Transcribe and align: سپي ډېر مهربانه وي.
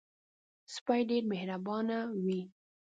سپي 0.73 0.99
ډېر 1.09 1.23
مهربانه 1.31 1.97
وي. 2.23 2.41